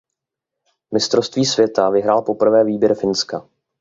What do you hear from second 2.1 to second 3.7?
poprvé výběr Finska.